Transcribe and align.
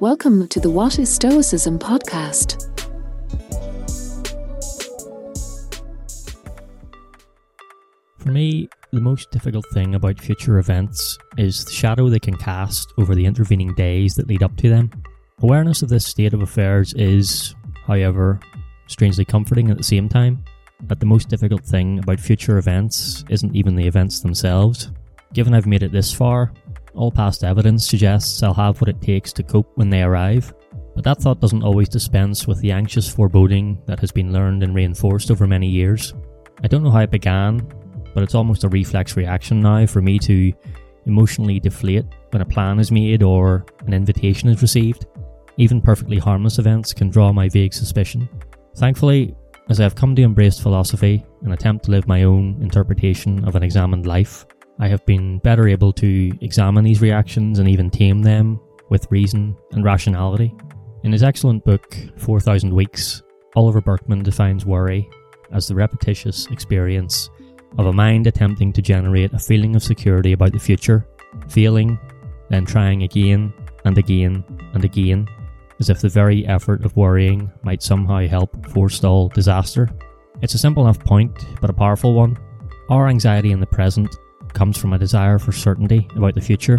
Welcome 0.00 0.46
to 0.46 0.60
the 0.60 0.70
What 0.70 1.00
is 1.00 1.12
Stoicism 1.12 1.76
podcast. 1.76 2.70
For 8.20 8.30
me, 8.30 8.68
the 8.92 9.00
most 9.00 9.32
difficult 9.32 9.66
thing 9.74 9.96
about 9.96 10.20
future 10.20 10.60
events 10.60 11.18
is 11.36 11.64
the 11.64 11.72
shadow 11.72 12.08
they 12.08 12.20
can 12.20 12.36
cast 12.36 12.94
over 12.96 13.16
the 13.16 13.26
intervening 13.26 13.74
days 13.74 14.14
that 14.14 14.28
lead 14.28 14.44
up 14.44 14.56
to 14.58 14.68
them. 14.68 14.92
Awareness 15.42 15.82
of 15.82 15.88
this 15.88 16.06
state 16.06 16.32
of 16.32 16.42
affairs 16.42 16.94
is, 16.94 17.56
however, 17.84 18.38
strangely 18.86 19.24
comforting 19.24 19.68
at 19.68 19.78
the 19.78 19.82
same 19.82 20.08
time. 20.08 20.44
That 20.84 21.00
the 21.00 21.06
most 21.06 21.28
difficult 21.28 21.64
thing 21.64 21.98
about 21.98 22.20
future 22.20 22.58
events 22.58 23.24
isn't 23.30 23.56
even 23.56 23.74
the 23.74 23.88
events 23.88 24.20
themselves. 24.20 24.92
Given 25.32 25.54
I've 25.54 25.66
made 25.66 25.82
it 25.82 25.90
this 25.90 26.12
far, 26.12 26.52
all 26.94 27.10
past 27.10 27.44
evidence 27.44 27.86
suggests 27.86 28.42
I'll 28.42 28.54
have 28.54 28.80
what 28.80 28.88
it 28.88 29.00
takes 29.00 29.32
to 29.34 29.42
cope 29.42 29.70
when 29.76 29.90
they 29.90 30.02
arrive. 30.02 30.52
But 30.94 31.04
that 31.04 31.18
thought 31.18 31.40
doesn't 31.40 31.62
always 31.62 31.88
dispense 31.88 32.46
with 32.46 32.60
the 32.60 32.72
anxious 32.72 33.08
foreboding 33.08 33.80
that 33.86 34.00
has 34.00 34.10
been 34.10 34.32
learned 34.32 34.62
and 34.62 34.74
reinforced 34.74 35.30
over 35.30 35.46
many 35.46 35.68
years. 35.68 36.12
I 36.62 36.66
don't 36.66 36.82
know 36.82 36.90
how 36.90 37.00
it 37.00 37.10
began, 37.10 37.58
but 38.14 38.22
it's 38.22 38.34
almost 38.34 38.64
a 38.64 38.68
reflex 38.68 39.16
reaction 39.16 39.60
now 39.60 39.86
for 39.86 40.02
me 40.02 40.18
to 40.20 40.52
emotionally 41.06 41.60
deflate 41.60 42.04
when 42.30 42.42
a 42.42 42.46
plan 42.46 42.80
is 42.80 42.90
made 42.90 43.22
or 43.22 43.64
an 43.86 43.94
invitation 43.94 44.48
is 44.48 44.60
received. 44.60 45.06
Even 45.56 45.80
perfectly 45.80 46.18
harmless 46.18 46.58
events 46.58 46.92
can 46.92 47.10
draw 47.10 47.32
my 47.32 47.48
vague 47.48 47.74
suspicion. 47.74 48.28
Thankfully, 48.76 49.34
as 49.68 49.80
I 49.80 49.82
have 49.82 49.94
come 49.94 50.14
to 50.16 50.22
embrace 50.22 50.58
philosophy 50.58 51.24
and 51.42 51.52
attempt 51.52 51.84
to 51.84 51.90
live 51.90 52.08
my 52.08 52.22
own 52.24 52.58
interpretation 52.62 53.44
of 53.44 53.54
an 53.54 53.62
examined 53.62 54.06
life, 54.06 54.46
I 54.80 54.88
have 54.88 55.04
been 55.06 55.38
better 55.38 55.66
able 55.68 55.92
to 55.94 56.32
examine 56.40 56.84
these 56.84 57.00
reactions 57.00 57.58
and 57.58 57.68
even 57.68 57.90
tame 57.90 58.22
them 58.22 58.60
with 58.90 59.10
reason 59.10 59.56
and 59.72 59.84
rationality. 59.84 60.54
In 61.02 61.12
his 61.12 61.22
excellent 61.22 61.64
book, 61.64 61.96
4000 62.16 62.72
Weeks, 62.72 63.22
Oliver 63.56 63.80
Burkeman 63.80 64.22
defines 64.22 64.64
worry 64.64 65.08
as 65.52 65.66
the 65.66 65.74
repetitious 65.74 66.46
experience 66.48 67.30
of 67.76 67.86
a 67.86 67.92
mind 67.92 68.26
attempting 68.26 68.72
to 68.72 68.82
generate 68.82 69.32
a 69.32 69.38
feeling 69.38 69.74
of 69.74 69.82
security 69.82 70.32
about 70.32 70.52
the 70.52 70.58
future, 70.58 71.06
failing, 71.48 71.98
then 72.48 72.64
trying 72.64 73.02
again 73.02 73.52
and 73.84 73.98
again 73.98 74.44
and 74.74 74.84
again 74.84 75.28
as 75.80 75.90
if 75.90 76.00
the 76.00 76.08
very 76.08 76.46
effort 76.46 76.84
of 76.84 76.96
worrying 76.96 77.50
might 77.62 77.82
somehow 77.82 78.26
help 78.26 78.66
forestall 78.68 79.28
disaster. 79.28 79.88
It's 80.42 80.54
a 80.54 80.58
simple 80.58 80.84
enough 80.84 80.98
point, 81.00 81.46
but 81.60 81.70
a 81.70 81.74
powerful 81.74 82.14
one. 82.14 82.36
Our 82.90 83.08
anxiety 83.08 83.52
in 83.52 83.60
the 83.60 83.66
present 83.66 84.16
comes 84.54 84.76
from 84.78 84.92
a 84.92 84.98
desire 84.98 85.38
for 85.38 85.52
certainty 85.52 86.08
about 86.16 86.34
the 86.34 86.40
future, 86.40 86.78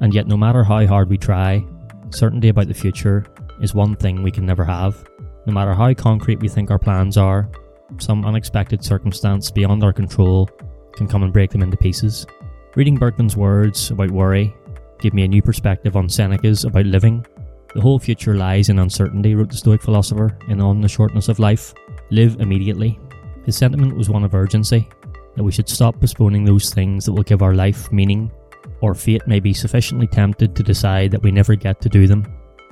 and 0.00 0.14
yet, 0.14 0.26
no 0.26 0.36
matter 0.36 0.64
how 0.64 0.86
hard 0.86 1.08
we 1.08 1.18
try, 1.18 1.64
certainty 2.10 2.48
about 2.48 2.68
the 2.68 2.74
future 2.74 3.24
is 3.60 3.74
one 3.74 3.96
thing 3.96 4.22
we 4.22 4.30
can 4.30 4.46
never 4.46 4.64
have. 4.64 5.08
No 5.46 5.52
matter 5.52 5.74
how 5.74 5.92
concrete 5.94 6.40
we 6.40 6.48
think 6.48 6.70
our 6.70 6.78
plans 6.78 7.16
are, 7.16 7.48
some 7.98 8.24
unexpected 8.24 8.84
circumstance 8.84 9.50
beyond 9.50 9.84
our 9.84 9.92
control 9.92 10.48
can 10.96 11.06
come 11.06 11.22
and 11.22 11.32
break 11.32 11.50
them 11.50 11.62
into 11.62 11.76
pieces. 11.76 12.26
Reading 12.76 12.96
Burkeman's 12.96 13.36
words 13.36 13.90
about 13.90 14.10
worry 14.10 14.54
gave 15.00 15.14
me 15.14 15.24
a 15.24 15.28
new 15.28 15.42
perspective 15.42 15.96
on 15.96 16.08
Seneca's 16.08 16.64
about 16.64 16.86
living 16.86 17.24
the 17.74 17.80
whole 17.80 17.98
future 17.98 18.36
lies 18.36 18.68
in 18.68 18.78
uncertainty, 18.78 19.34
wrote 19.34 19.50
the 19.50 19.56
Stoic 19.56 19.82
philosopher 19.82 20.38
in 20.48 20.60
On 20.60 20.80
the 20.80 20.88
Shortness 20.88 21.28
of 21.28 21.40
Life. 21.40 21.74
Live 22.10 22.40
immediately. 22.40 23.00
His 23.44 23.56
sentiment 23.56 23.96
was 23.96 24.08
one 24.08 24.22
of 24.22 24.32
urgency, 24.32 24.88
that 25.36 25.44
we 25.44 25.52
should 25.52 25.68
stop 25.68 25.98
postponing 26.00 26.44
those 26.44 26.72
things 26.72 27.04
that 27.04 27.12
will 27.12 27.22
give 27.22 27.42
our 27.42 27.54
life 27.54 27.90
meaning, 27.92 28.30
or 28.80 28.94
fate 28.94 29.26
may 29.26 29.40
be 29.40 29.52
sufficiently 29.52 30.06
tempted 30.06 30.54
to 30.54 30.62
decide 30.62 31.10
that 31.10 31.22
we 31.22 31.30
never 31.30 31.54
get 31.54 31.80
to 31.80 31.88
do 31.88 32.06
them. 32.06 32.24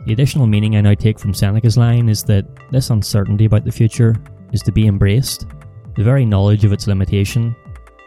The 0.07 0.13
additional 0.13 0.47
meaning 0.47 0.77
I 0.77 0.81
now 0.81 0.95
take 0.95 1.19
from 1.19 1.35
Seneca's 1.35 1.77
line 1.77 2.09
is 2.09 2.25
that 2.25 2.45
this 2.71 2.91
uncertainty 2.91 3.45
about 3.45 3.65
the 3.65 3.73
future 3.73 4.17
is 4.53 4.63
to 4.63 4.73
be 4.73 4.87
embraced. 4.87 5.47
The 5.97 6.05
very 6.05 6.25
knowledge 6.25 6.65
of 6.65 6.73
its 6.73 6.87
limitation, 6.87 7.55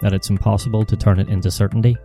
that 0.02 0.14
it's 0.14 0.30
impossible 0.30 0.84
to 0.86 0.98
turn 0.98 1.20
it 1.20 1.30
into 1.30 1.52
certainty, 1.52 1.96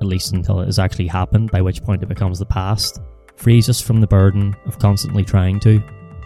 at 0.00 0.06
least 0.06 0.32
until 0.32 0.60
it 0.60 0.66
has 0.66 0.78
actually 0.78 1.06
happened, 1.06 1.50
by 1.50 1.62
which 1.62 1.82
point 1.82 2.02
it 2.02 2.08
becomes 2.08 2.38
the 2.38 2.46
past, 2.46 3.00
frees 3.36 3.68
us 3.68 3.80
from 3.80 4.00
the 4.00 4.06
burden 4.06 4.54
of 4.66 4.78
constantly 4.78 5.24
trying 5.24 5.60
to. 5.60 5.82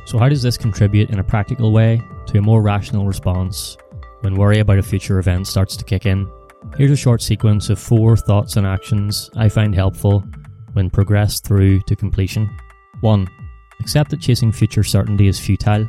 So, 0.06 0.18
how 0.18 0.28
does 0.28 0.42
this 0.42 0.56
contribute 0.56 1.10
in 1.10 1.18
a 1.18 1.24
practical 1.24 1.72
way 1.72 2.00
to 2.26 2.38
a 2.38 2.42
more 2.42 2.62
rational 2.62 3.06
response 3.06 3.76
when 4.20 4.36
worry 4.36 4.58
about 4.58 4.78
a 4.78 4.82
future 4.82 5.18
event 5.18 5.46
starts 5.46 5.76
to 5.76 5.84
kick 5.84 6.06
in? 6.06 6.30
Here's 6.76 6.90
a 6.90 6.96
short 6.96 7.22
sequence 7.22 7.70
of 7.70 7.78
four 7.78 8.16
thoughts 8.16 8.56
and 8.56 8.66
actions 8.66 9.30
I 9.36 9.48
find 9.48 9.74
helpful 9.74 10.24
when 10.72 10.90
progressed 10.90 11.46
through 11.46 11.80
to 11.82 11.96
completion. 11.96 12.48
1. 13.00 13.28
Accept 13.80 14.10
that 14.10 14.20
chasing 14.20 14.52
future 14.52 14.84
certainty 14.84 15.26
is 15.26 15.40
futile. 15.40 15.88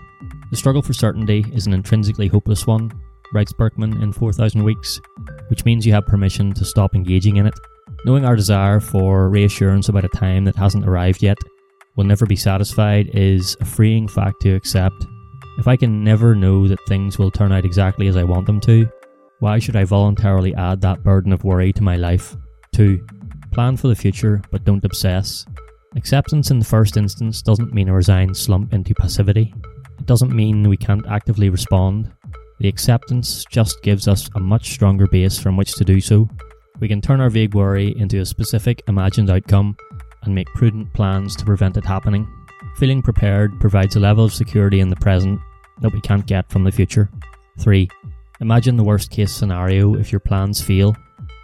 The 0.49 0.57
struggle 0.57 0.81
for 0.81 0.93
certainty 0.93 1.45
is 1.53 1.67
an 1.67 1.73
intrinsically 1.73 2.27
hopeless 2.27 2.65
one, 2.65 2.91
writes 3.33 3.53
Burkeman 3.53 4.01
in 4.01 4.13
4000 4.13 4.63
Weeks, 4.63 5.01
which 5.49 5.65
means 5.65 5.85
you 5.85 5.93
have 5.93 6.05
permission 6.05 6.53
to 6.53 6.65
stop 6.65 6.95
engaging 6.95 7.37
in 7.37 7.47
it 7.47 7.55
Knowing 8.03 8.25
our 8.25 8.35
desire 8.35 8.79
for 8.79 9.29
reassurance 9.29 9.87
about 9.87 10.03
a 10.03 10.09
time 10.09 10.43
that 10.45 10.55
hasn't 10.55 10.87
arrived 10.87 11.21
yet 11.21 11.37
will 11.95 12.03
never 12.03 12.25
be 12.25 12.35
satisfied 12.35 13.07
is 13.13 13.55
a 13.61 13.65
freeing 13.65 14.07
fact 14.07 14.41
to 14.41 14.55
accept. 14.55 15.05
If 15.61 15.67
I 15.67 15.77
can 15.77 16.03
never 16.03 16.33
know 16.33 16.67
that 16.67 16.83
things 16.87 17.19
will 17.19 17.29
turn 17.29 17.51
out 17.51 17.65
exactly 17.65 18.07
as 18.07 18.17
I 18.17 18.23
want 18.23 18.47
them 18.47 18.59
to, 18.61 18.89
why 19.41 19.59
should 19.59 19.75
I 19.75 19.83
voluntarily 19.83 20.55
add 20.55 20.81
that 20.81 21.03
burden 21.03 21.31
of 21.31 21.43
worry 21.43 21.71
to 21.73 21.83
my 21.83 21.97
life? 21.97 22.35
2. 22.73 23.05
Plan 23.51 23.77
for 23.77 23.87
the 23.87 23.95
future, 23.95 24.41
but 24.49 24.63
don't 24.63 24.83
obsess. 24.83 25.45
Acceptance 25.95 26.49
in 26.49 26.57
the 26.57 26.65
first 26.65 26.97
instance 26.97 27.43
doesn't 27.43 27.75
mean 27.75 27.89
a 27.89 27.93
resigned 27.93 28.35
slump 28.35 28.73
into 28.73 28.95
passivity. 28.95 29.53
It 29.99 30.07
doesn't 30.07 30.35
mean 30.35 30.67
we 30.67 30.77
can't 30.77 31.05
actively 31.05 31.49
respond. 31.49 32.11
The 32.59 32.67
acceptance 32.67 33.45
just 33.45 33.83
gives 33.83 34.07
us 34.07 34.31
a 34.33 34.39
much 34.39 34.71
stronger 34.71 35.05
base 35.05 35.37
from 35.37 35.57
which 35.57 35.75
to 35.75 35.85
do 35.85 36.01
so 36.01 36.27
we 36.79 36.87
can 36.87 37.01
turn 37.01 37.21
our 37.21 37.29
vague 37.29 37.53
worry 37.53 37.95
into 37.99 38.19
a 38.19 38.25
specific 38.25 38.81
imagined 38.87 39.29
outcome 39.29 39.77
and 40.23 40.33
make 40.33 40.47
prudent 40.55 40.91
plans 40.95 41.35
to 41.35 41.45
prevent 41.45 41.77
it 41.77 41.85
happening. 41.85 42.27
Feeling 42.77 43.03
prepared 43.03 43.59
provides 43.59 43.95
a 43.95 43.99
level 43.99 44.25
of 44.25 44.33
security 44.33 44.79
in 44.79 44.89
the 44.89 44.95
present 44.95 45.39
that 45.81 45.93
we 45.93 46.01
can't 46.01 46.25
get 46.25 46.49
from 46.49 46.63
the 46.63 46.71
future. 46.71 47.09
3. 47.59 47.89
Imagine 48.39 48.77
the 48.77 48.83
worst 48.83 49.11
case 49.11 49.31
scenario 49.31 49.95
if 49.95 50.11
your 50.11 50.19
plans 50.19 50.61
fail. 50.61 50.95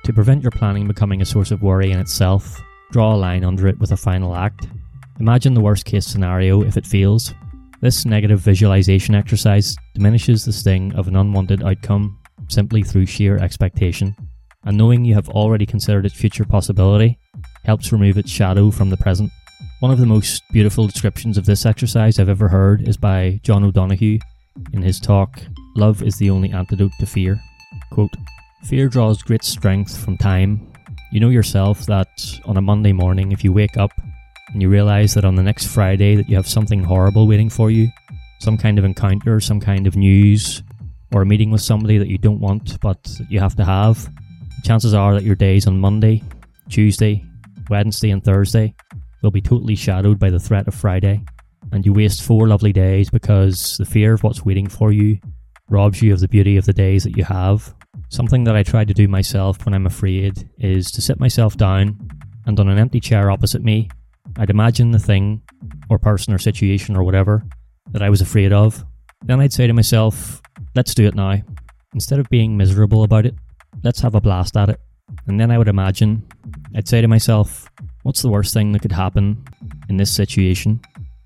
To 0.06 0.14
prevent 0.14 0.42
your 0.42 0.52
planning 0.52 0.88
becoming 0.88 1.22
a 1.22 1.26
source 1.26 1.52
of 1.52 1.62
worry 1.62 1.92
in 1.92 2.00
itself, 2.00 2.60
draw 2.92 3.14
a 3.14 3.18
line 3.18 3.44
under 3.44 3.68
it 3.68 3.80
with 3.80 3.92
a 3.92 3.98
final 3.98 4.36
act. 4.36 4.68
Imagine 5.20 5.54
the 5.54 5.62
worst 5.62 5.86
case 5.86 6.06
scenario 6.06 6.64
if 6.64 6.78
it 6.78 6.86
fails. 6.86 7.34
This 7.82 8.06
negative 8.06 8.40
visualization 8.40 9.16
exercise 9.16 9.76
diminishes 9.94 10.46
the 10.46 10.54
sting 10.54 10.94
of 10.96 11.08
an 11.08 11.16
unwanted 11.16 11.64
outcome 11.64 12.20
simply 12.48 12.82
through 12.82 13.06
sheer 13.06 13.38
expectation 13.38 14.16
and 14.68 14.78
knowing 14.78 15.06
you 15.06 15.14
have 15.14 15.30
already 15.30 15.66
considered 15.66 16.06
its 16.06 16.16
future 16.16 16.44
possibility 16.44 17.18
helps 17.64 17.94
remove 17.94 18.18
its 18.18 18.30
shadow 18.30 18.70
from 18.70 18.90
the 18.90 18.98
present. 18.98 19.32
One 19.80 19.92
of 19.92 20.00
the 20.00 20.08
most 20.08 20.42
beautiful 20.52 20.88
descriptions 20.88 21.38
of 21.38 21.46
this 21.46 21.64
exercise 21.64 22.18
I've 22.18 22.30
ever 22.30 22.48
heard 22.48 22.88
is 22.88 22.98
by 22.98 23.40
John 23.44 23.64
O'Donohue 23.64 24.18
in 24.74 24.82
his 24.82 25.00
talk, 25.00 25.40
Love 25.76 26.02
is 26.02 26.18
the 26.18 26.32
Only 26.32 26.50
Antidote 26.52 26.94
to 27.00 27.06
Fear. 27.06 27.40
Quote, 27.92 28.16
Fear 28.64 28.90
draws 28.90 29.22
great 29.22 29.44
strength 29.44 29.96
from 29.96 30.18
time. 30.18 30.74
You 31.12 31.20
know 31.20 31.30
yourself 31.30 31.86
that 31.86 32.10
on 32.46 32.58
a 32.58 32.62
Monday 32.62 32.92
morning, 32.92 33.32
if 33.32 33.44
you 33.44 33.54
wake 33.54 33.78
up 33.78 33.92
and 34.52 34.64
you 34.64 34.68
realize 34.68 35.14
that 35.14 35.26
on 35.26 35.36
the 35.36 35.44
next 35.44 35.68
Friday 35.68 36.16
that 36.16 36.28
you 36.28 36.36
have 36.38 36.48
something 36.48 36.84
horrible 36.84 37.28
waiting 37.28 37.52
for 37.52 37.70
you, 37.70 37.88
some 38.40 38.58
kind 38.58 38.80
of 38.80 38.86
encounter, 38.86 39.40
some 39.40 39.60
kind 39.60 39.86
of 39.86 39.96
news, 39.96 40.64
or 41.14 41.22
a 41.22 41.26
meeting 41.26 41.52
with 41.52 41.62
somebody 41.62 42.00
that 42.00 42.10
you 42.10 42.18
don't 42.18 42.40
want 42.40 42.82
but 42.82 43.16
you 43.30 43.40
have 43.40 43.56
to 43.58 43.64
have, 43.64 44.12
chances 44.64 44.96
are 44.96 45.14
that 45.14 45.24
your 45.24 45.36
days 45.36 45.68
on 45.68 45.80
Monday, 45.80 46.24
Tuesday, 46.68 47.24
Wednesday, 47.70 48.10
and 48.10 48.24
Thursday 48.24 48.74
will 49.22 49.32
be 49.32 49.42
totally 49.42 49.76
shadowed 49.76 50.20
by 50.20 50.30
the 50.30 50.40
threat 50.40 50.68
of 50.68 50.76
Friday, 50.76 51.24
and 51.72 51.86
you 51.86 51.94
waste 51.94 52.24
four 52.24 52.48
lovely 52.48 52.74
days 52.74 53.10
because 53.10 53.78
the 53.78 53.86
fear 53.86 54.14
of 54.14 54.24
what's 54.24 54.46
waiting 54.46 54.68
for 54.68 54.92
you 54.92 55.20
robs 55.70 56.02
you 56.02 56.14
of 56.14 56.20
the 56.20 56.28
beauty 56.28 56.58
of 56.58 56.66
the 56.66 56.74
days 56.74 57.04
that 57.04 57.18
you 57.18 57.24
have. 57.24 57.74
Something 58.10 58.46
that 58.46 58.56
I 58.56 58.64
try 58.64 58.86
to 58.86 58.94
do 58.94 59.08
myself 59.08 59.66
when 59.66 59.74
I'm 59.74 59.86
afraid 59.86 60.50
is 60.60 60.92
to 60.92 61.02
sit 61.02 61.20
myself 61.20 61.58
down 61.58 62.10
and 62.46 62.60
on 62.60 62.70
an 62.70 62.78
empty 62.78 63.00
chair 63.02 63.30
opposite 63.30 63.62
me, 63.62 63.90
I'd 64.38 64.50
imagine 64.50 64.92
the 64.92 65.00
thing 65.00 65.42
or 65.90 66.00
person 66.00 66.34
or 66.34 66.38
situation 66.38 66.96
or 66.96 67.04
whatever 67.04 67.44
that 67.92 68.02
I 68.02 68.10
was 68.10 68.22
afraid 68.22 68.54
of. 68.54 68.84
Then 69.26 69.42
I'd 69.42 69.54
say 69.54 69.68
to 69.68 69.74
myself, 69.74 70.42
let's 70.76 70.94
do 70.94 71.06
it 71.06 71.16
now. 71.16 71.42
Instead 71.94 72.20
of 72.20 72.30
being 72.30 72.56
miserable 72.56 73.04
about 73.04 73.26
it, 73.26 73.36
let's 73.84 74.00
have 74.00 74.16
a 74.16 74.22
blast 74.22 74.56
at 74.56 74.70
it. 74.70 74.80
And 75.28 75.40
then 75.40 75.52
I 75.52 75.58
would 75.58 75.68
imagine, 75.68 76.28
I'd 76.76 76.88
say 76.88 77.02
to 77.02 77.08
myself, 77.08 77.70
what's 78.04 78.22
the 78.22 78.30
worst 78.30 78.54
thing 78.54 78.72
that 78.72 78.82
could 78.82 78.92
happen 78.92 79.44
in 79.90 79.98
this 79.98 80.12
situation? 80.12 80.80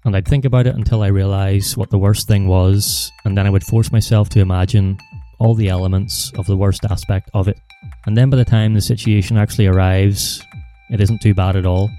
And 0.04 0.16
I'd 0.16 0.28
think 0.28 0.46
about 0.46 0.68
it 0.68 0.76
until 0.76 1.04
I 1.04 1.08
realised 1.08 1.78
what 1.78 1.92
the 1.92 1.98
worst 1.98 2.28
thing 2.28 2.48
was, 2.48 3.12
and 3.26 3.38
then 3.38 3.46
I 3.46 3.50
would 3.50 3.64
force 3.64 3.92
myself 3.92 4.30
to 4.30 4.40
imagine 4.40 4.98
all 5.40 5.54
the 5.54 5.70
elements 5.70 6.32
of 6.38 6.46
the 6.48 6.58
worst 6.58 6.86
aspect 6.86 7.30
of 7.34 7.48
it. 7.48 7.58
And 8.06 8.18
then 8.18 8.30
by 8.30 8.38
the 8.38 8.46
time 8.46 8.74
the 8.74 8.82
situation 8.82 9.38
actually 9.38 9.68
arrives, 9.68 10.44
it 10.90 11.02
isn't 11.02 11.22
too 11.22 11.34
bad 11.34 11.56
at 11.56 11.66
all. 11.66 11.90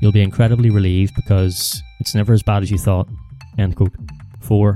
You'll 0.00 0.12
be 0.12 0.22
incredibly 0.22 0.70
relieved 0.70 1.14
because 1.14 1.82
It's 2.00 2.14
never 2.14 2.32
as 2.32 2.42
bad 2.42 2.62
as 2.62 2.70
you 2.70 2.78
thought. 2.78 3.08
End 3.58 3.76
quote. 3.76 3.92
4. 4.40 4.74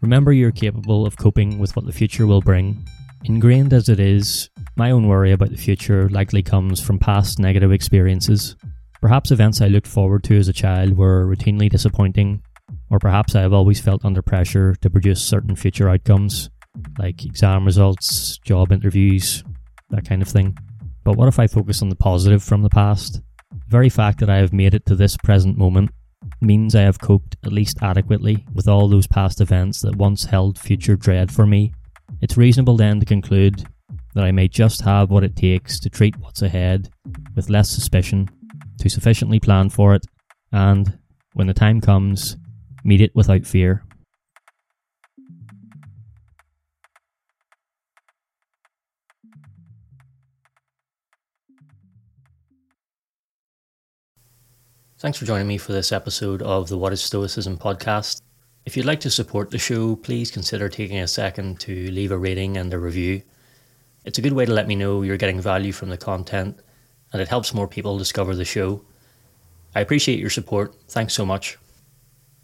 Remember 0.00 0.32
you're 0.32 0.50
capable 0.50 1.06
of 1.06 1.16
coping 1.18 1.58
with 1.58 1.76
what 1.76 1.84
the 1.84 1.92
future 1.92 2.26
will 2.26 2.40
bring. 2.40 2.84
Ingrained 3.24 3.72
as 3.72 3.88
it 3.88 4.00
is, 4.00 4.48
my 4.76 4.90
own 4.90 5.06
worry 5.06 5.32
about 5.32 5.50
the 5.50 5.56
future 5.56 6.08
likely 6.08 6.42
comes 6.42 6.80
from 6.80 6.98
past 6.98 7.38
negative 7.38 7.72
experiences. 7.72 8.56
Perhaps 9.00 9.30
events 9.30 9.60
I 9.60 9.68
looked 9.68 9.86
forward 9.86 10.24
to 10.24 10.38
as 10.38 10.48
a 10.48 10.52
child 10.52 10.96
were 10.96 11.26
routinely 11.26 11.68
disappointing, 11.68 12.42
or 12.90 12.98
perhaps 12.98 13.34
I 13.34 13.40
have 13.42 13.52
always 13.52 13.80
felt 13.80 14.04
under 14.04 14.22
pressure 14.22 14.74
to 14.76 14.90
produce 14.90 15.22
certain 15.22 15.56
future 15.56 15.88
outcomes, 15.88 16.50
like 16.98 17.24
exam 17.24 17.64
results, 17.64 18.38
job 18.38 18.72
interviews, 18.72 19.44
that 19.90 20.08
kind 20.08 20.22
of 20.22 20.28
thing. 20.28 20.56
But 21.04 21.16
what 21.16 21.28
if 21.28 21.38
I 21.38 21.48
focus 21.48 21.82
on 21.82 21.88
the 21.88 21.96
positive 21.96 22.42
from 22.42 22.62
the 22.62 22.70
past? 22.70 23.20
The 23.50 23.60
very 23.68 23.88
fact 23.88 24.20
that 24.20 24.30
I 24.30 24.36
have 24.36 24.52
made 24.52 24.72
it 24.74 24.86
to 24.86 24.94
this 24.94 25.16
present 25.16 25.58
moment 25.58 25.90
means 26.40 26.74
I 26.74 26.82
have 26.82 27.00
coped 27.00 27.36
at 27.44 27.52
least 27.52 27.78
adequately 27.82 28.46
with 28.54 28.68
all 28.68 28.88
those 28.88 29.06
past 29.06 29.40
events 29.40 29.80
that 29.82 29.96
once 29.96 30.24
held 30.24 30.58
future 30.58 30.96
dread 30.96 31.30
for 31.32 31.46
me. 31.46 31.72
It's 32.20 32.36
reasonable 32.36 32.76
then 32.76 33.00
to 33.00 33.06
conclude 33.06 33.66
that 34.14 34.24
I 34.24 34.32
may 34.32 34.48
just 34.48 34.82
have 34.82 35.10
what 35.10 35.24
it 35.24 35.36
takes 35.36 35.80
to 35.80 35.90
treat 35.90 36.16
what's 36.18 36.42
ahead 36.42 36.90
with 37.34 37.50
less 37.50 37.70
suspicion, 37.70 38.28
to 38.78 38.88
sufficiently 38.88 39.40
plan 39.40 39.70
for 39.70 39.94
it, 39.94 40.04
and, 40.52 40.98
when 41.34 41.46
the 41.46 41.54
time 41.54 41.80
comes, 41.80 42.36
meet 42.84 43.00
it 43.00 43.14
without 43.14 43.46
fear. 43.46 43.84
Thanks 54.98 55.18
for 55.18 55.24
joining 55.24 55.48
me 55.48 55.58
for 55.58 55.72
this 55.72 55.90
episode 55.90 56.42
of 56.42 56.68
the 56.68 56.78
What 56.78 56.92
is 56.92 57.02
Stoicism 57.02 57.58
podcast. 57.58 58.22
If 58.64 58.76
you'd 58.76 58.86
like 58.86 59.00
to 59.00 59.10
support 59.10 59.50
the 59.50 59.58
show, 59.58 59.96
please 59.96 60.30
consider 60.30 60.68
taking 60.68 60.98
a 60.98 61.08
second 61.08 61.58
to 61.60 61.90
leave 61.90 62.12
a 62.12 62.18
rating 62.18 62.56
and 62.56 62.72
a 62.72 62.78
review. 62.78 63.22
It's 64.04 64.18
a 64.18 64.22
good 64.22 64.32
way 64.32 64.44
to 64.44 64.52
let 64.52 64.66
me 64.66 64.74
know 64.74 65.02
you're 65.02 65.16
getting 65.16 65.40
value 65.40 65.72
from 65.72 65.88
the 65.88 65.96
content, 65.96 66.58
and 67.12 67.22
it 67.22 67.28
helps 67.28 67.54
more 67.54 67.68
people 67.68 67.98
discover 67.98 68.34
the 68.34 68.44
show. 68.44 68.82
I 69.74 69.80
appreciate 69.80 70.18
your 70.18 70.30
support. 70.30 70.74
Thanks 70.88 71.14
so 71.14 71.24
much. 71.24 71.58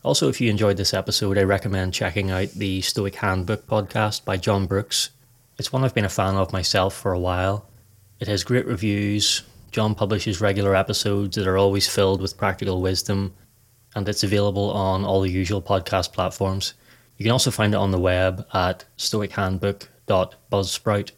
Also, 0.04 0.28
if 0.28 0.40
you 0.40 0.48
enjoyed 0.50 0.76
this 0.76 0.94
episode, 0.94 1.36
I 1.36 1.42
recommend 1.42 1.92
checking 1.92 2.30
out 2.30 2.50
the 2.50 2.80
Stoic 2.82 3.16
Handbook 3.16 3.66
podcast 3.66 4.24
by 4.24 4.36
John 4.36 4.66
Brooks. 4.66 5.10
It's 5.58 5.72
one 5.72 5.82
I've 5.82 5.94
been 5.94 6.04
a 6.04 6.08
fan 6.08 6.36
of 6.36 6.52
myself 6.52 6.94
for 6.94 7.12
a 7.12 7.18
while. 7.18 7.68
It 8.20 8.28
has 8.28 8.44
great 8.44 8.66
reviews, 8.66 9.42
John 9.72 9.96
publishes 9.96 10.40
regular 10.40 10.76
episodes 10.76 11.34
that 11.36 11.48
are 11.48 11.58
always 11.58 11.88
filled 11.88 12.22
with 12.22 12.38
practical 12.38 12.80
wisdom, 12.80 13.34
and 13.96 14.08
it's 14.08 14.22
available 14.22 14.70
on 14.70 15.04
all 15.04 15.20
the 15.20 15.30
usual 15.30 15.60
podcast 15.60 16.12
platforms. 16.12 16.74
You 17.16 17.24
can 17.24 17.32
also 17.32 17.50
find 17.50 17.74
it 17.74 17.78
on 17.78 17.90
the 17.90 17.98
web 17.98 18.46
at 18.54 18.84
stoichandbook.buzzsprout.com. 18.96 21.17